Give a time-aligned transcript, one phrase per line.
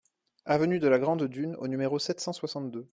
[0.45, 2.87] Avenue de la Grande Dune au numéro sept cent soixante-deux